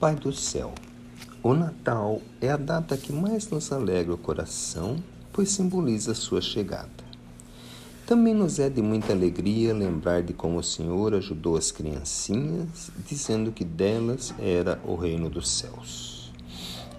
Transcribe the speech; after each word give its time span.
Pai 0.00 0.16
do 0.16 0.32
céu, 0.32 0.72
o 1.42 1.52
Natal 1.52 2.22
é 2.40 2.48
a 2.48 2.56
data 2.56 2.96
que 2.96 3.12
mais 3.12 3.50
nos 3.50 3.70
alegra 3.70 4.14
o 4.14 4.16
coração, 4.16 4.96
pois 5.30 5.50
simboliza 5.50 6.14
sua 6.14 6.40
chegada. 6.40 6.88
Também 8.06 8.32
nos 8.32 8.58
é 8.58 8.70
de 8.70 8.80
muita 8.80 9.12
alegria 9.12 9.74
lembrar 9.74 10.22
de 10.22 10.32
como 10.32 10.56
o 10.56 10.62
Senhor 10.62 11.12
ajudou 11.12 11.54
as 11.54 11.70
criancinhas, 11.70 12.90
dizendo 13.06 13.52
que 13.52 13.62
delas 13.62 14.32
era 14.38 14.80
o 14.86 14.94
reino 14.94 15.28
dos 15.28 15.50
céus. 15.50 16.32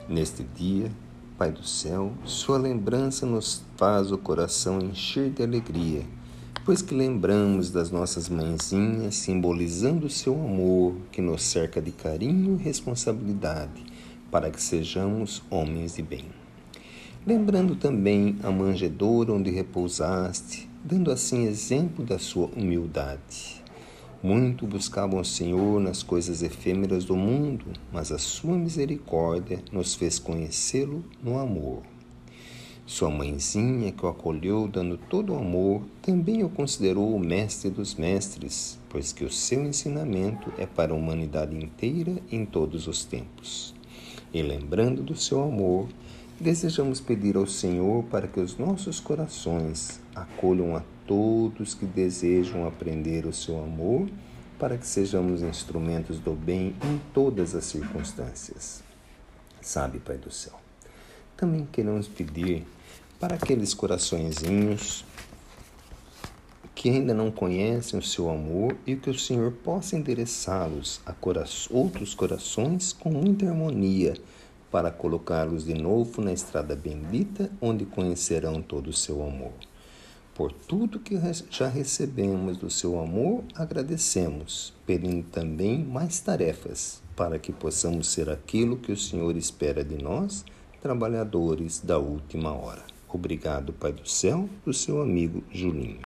Neste 0.08 0.44
dia, 0.44 0.92
Pai 1.40 1.52
do 1.52 1.66
céu, 1.66 2.14
sua 2.24 2.60
lembrança 2.60 3.26
nos 3.26 3.64
faz 3.78 4.12
o 4.12 4.18
coração 4.20 4.78
encher 4.78 5.32
de 5.32 5.42
alegria, 5.42 6.06
pois 6.64 6.82
que 6.82 6.93
lembramos 6.93 7.71
das 7.71 7.89
nossas 7.89 8.30
mãezinhas 8.30 9.16
simbolizando 9.16 10.05
o 10.05 10.09
seu 10.09 10.34
amor 10.34 10.95
que 11.12 11.21
nos 11.21 11.41
cerca 11.41 11.82
de 11.82 11.91
carinho 11.91 12.59
e 12.59 12.64
responsabilidade 12.64 13.84
para 14.30 14.52
que 14.52 14.62
sejamos 14.62 15.41
homens 15.50 15.95
de 15.95 16.03
bem. 16.03 16.26
Lembrando 17.26 17.76
também 17.76 18.38
a 18.44 18.52
manjedoura 18.52 19.34
onde 19.34 19.50
repousaste, 19.50 20.70
dando 20.84 21.12
assim 21.12 21.45
exemplo 21.45 22.05
da 22.05 22.20
sua 22.20 22.48
humildade. 22.55 23.62
Muito 24.23 24.67
buscavam 24.67 25.20
o 25.20 25.25
Senhor 25.25 25.80
nas 25.80 26.03
coisas 26.03 26.44
efêmeras 26.44 27.05
do 27.05 27.16
mundo, 27.16 27.66
mas 27.91 28.12
a 28.12 28.20
sua 28.20 28.55
misericórdia 28.55 29.59
nos 29.72 29.95
fez 29.95 30.20
conhecê-lo 30.20 31.03
no 31.23 31.39
amor. 31.39 31.81
Sua 32.91 33.09
mãezinha, 33.09 33.94
que 33.94 34.05
o 34.05 34.09
acolheu 34.09 34.68
dando 34.68 34.98
todo 34.98 35.31
o 35.31 35.38
amor, 35.38 35.81
também 36.02 36.44
o 36.44 36.50
considerou 36.50 37.16
o 37.16 37.20
mestre 37.20 37.70
dos 37.70 37.95
mestres, 37.95 38.77
pois 38.90 39.14
que 39.14 39.23
o 39.23 39.31
seu 39.31 39.64
ensinamento 39.64 40.52
é 40.58 40.66
para 40.66 40.91
a 40.91 40.95
humanidade 40.95 41.55
inteira 41.55 42.22
em 42.30 42.45
todos 42.45 42.88
os 42.88 43.05
tempos. 43.05 43.73
E 44.34 44.41
lembrando 44.41 45.02
do 45.02 45.16
seu 45.16 45.41
amor, 45.41 45.88
desejamos 46.38 47.00
pedir 47.00 47.38
ao 47.38 47.47
Senhor 47.47 48.03
para 48.12 48.28
que 48.28 48.42
os 48.42 48.58
nossos 48.58 49.00
corações 49.00 50.02
acolham 50.14 50.75
a 50.75 50.84
todos 51.08 51.73
que 51.73 51.86
desejam 51.86 52.67
aprender 52.67 53.25
o 53.25 53.31
seu 53.31 53.64
amor, 53.64 54.09
para 54.59 54.78
que 54.78 54.86
sejamos 54.86 55.42
instrumentos 55.42 56.19
do 56.19 56.34
bem 56.34 56.75
em 56.84 57.00
todas 57.14 57.56
as 57.56 57.64
circunstâncias. 57.64 58.84
Sabe, 59.62 59.97
Pai 60.00 60.17
do 60.17 60.30
céu, 60.30 60.59
também 61.42 61.67
queremos 61.72 62.08
pedir 62.08 62.64
para 63.20 63.34
aqueles 63.34 63.73
coraçõezinhos 63.73 65.03
que 66.75 66.88
ainda 66.88 67.16
não 67.16 67.31
conhecem 67.31 67.97
o 67.97 68.03
seu 68.03 68.30
amor 68.30 68.78
e 68.86 68.95
que 68.95 69.09
o 69.09 69.17
Senhor 69.17 69.52
possa 69.52 69.95
endereçá-los 69.95 71.02
a 71.03 71.12
cora 71.12 71.44
outros 71.72 72.14
corações 72.14 72.94
com 72.94 73.09
muita 73.09 73.47
harmonia 73.47 74.14
para 74.69 74.92
colocá-los 74.92 75.66
de 75.66 75.73
novo 75.73 76.22
na 76.22 76.31
estrada 76.31 76.75
bendita 76.75 77.50
onde 77.59 77.86
conhecerão 77.86 78.62
todo 78.62 78.92
o 78.92 78.94
seu 78.94 79.25
amor. 79.25 79.53
Por 80.36 80.52
tudo 80.52 81.00
que 81.00 81.19
já 81.50 81.67
recebemos 81.67 82.58
do 82.58 82.69
seu 82.69 83.00
amor, 83.00 83.44
agradecemos, 83.56 84.75
pedindo 84.86 85.23
também 85.23 85.84
mais 85.84 86.19
tarefas, 86.19 87.02
para 87.16 87.39
que 87.39 87.52
possamos 87.52 88.09
ser 88.09 88.30
aquilo 88.30 88.78
que 88.78 88.92
o 88.92 88.97
Senhor 88.97 89.36
espera 89.36 89.84
de 89.84 90.02
nós, 90.02 90.45
trabalhadores 90.82 91.80
da 91.80 91.98
última 91.98 92.52
hora. 92.52 92.82
Obrigado, 93.08 93.72
Pai 93.74 93.92
do 93.92 94.08
céu, 94.08 94.50
do 94.66 94.74
seu 94.74 95.02
amigo 95.02 95.44
Julinho. 95.52 96.00